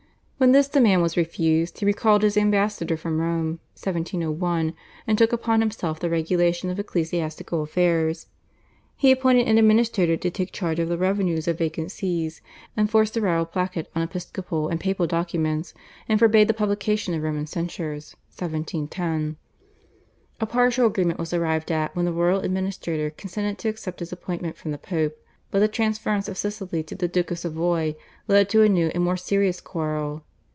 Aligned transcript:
When 0.41 0.53
this 0.53 0.67
demand 0.67 1.03
was 1.03 1.17
refused 1.17 1.77
he 1.79 1.85
recalled 1.85 2.23
his 2.23 2.35
ambassador 2.35 2.97
from 2.97 3.21
Rome 3.21 3.59
(1701), 3.77 4.73
and 5.05 5.15
took 5.15 5.31
upon 5.31 5.59
himself 5.61 5.99
the 5.99 6.09
regulation 6.09 6.71
of 6.71 6.79
ecclesiastical 6.79 7.61
affairs. 7.61 8.25
He 8.95 9.11
appointed 9.11 9.47
an 9.47 9.59
administrator 9.59 10.17
to 10.17 10.31
take 10.31 10.51
charge 10.51 10.79
of 10.79 10.89
the 10.89 10.97
revenues 10.97 11.47
of 11.47 11.59
vacant 11.59 11.91
Sees, 11.91 12.41
enforced 12.75 13.13
the 13.13 13.19
/Royal 13.19 13.47
Placet/ 13.51 13.87
on 13.95 14.01
episcopal 14.01 14.69
and 14.69 14.79
papal 14.79 15.05
documents, 15.05 15.75
and 16.09 16.17
forbade 16.17 16.47
the 16.47 16.55
publication 16.55 17.13
of 17.13 17.21
Roman 17.21 17.45
censures 17.45 18.15
(1710). 18.29 19.37
A 20.39 20.45
partial 20.47 20.87
agreement 20.87 21.19
was 21.19 21.35
arrived 21.35 21.71
at 21.71 21.95
when 21.95 22.05
the 22.05 22.11
royal 22.11 22.39
administrator 22.39 23.11
consented 23.11 23.59
to 23.59 23.69
accept 23.69 23.99
his 23.99 24.11
appointment 24.11 24.57
from 24.57 24.71
the 24.71 24.79
Pope, 24.79 25.15
but 25.51 25.59
the 25.59 25.67
transference 25.67 26.27
of 26.27 26.35
Sicily 26.35 26.81
to 26.81 26.95
the 26.95 27.07
Duke 27.07 27.29
of 27.29 27.37
Savoy 27.37 27.95
led 28.27 28.49
to 28.49 28.63
a 28.63 28.69
new 28.69 28.87
and 28.95 29.03
more 29.03 29.17
serious 29.17 29.61
quarrel. 29.61 30.23